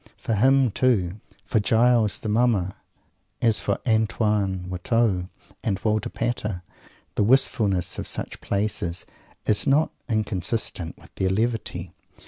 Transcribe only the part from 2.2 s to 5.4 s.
the Mummer as for Antoine Watteau